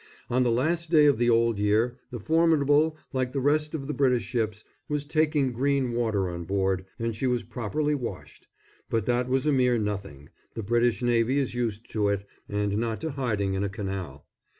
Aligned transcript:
On 0.31 0.41
the 0.41 0.49
last 0.49 0.89
day 0.89 1.05
of 1.05 1.19
the 1.19 1.29
Old 1.29 1.59
Year 1.59 1.99
the 2.09 2.17
Formidable, 2.19 2.97
like 3.13 3.33
the 3.33 3.39
rest 3.39 3.75
of 3.75 3.85
the 3.85 3.93
British 3.93 4.23
ships, 4.23 4.63
was 4.89 5.05
taking 5.05 5.51
green 5.51 5.91
water 5.91 6.27
on 6.27 6.43
board 6.45 6.85
and 6.97 7.15
she 7.15 7.27
was 7.27 7.43
properly 7.43 7.93
washed. 7.93 8.47
But 8.89 9.05
that 9.05 9.29
was 9.29 9.45
a 9.45 9.51
mere 9.51 9.77
nothing 9.77 10.29
the 10.55 10.63
British 10.63 11.03
Navy 11.03 11.37
is 11.37 11.53
used 11.53 11.87
to 11.91 12.07
it, 12.07 12.25
and 12.49 12.79
not 12.79 12.99
to 13.01 13.11
hiding 13.11 13.53
in 13.53 13.63
a 13.63 13.69
canal. 13.69 14.25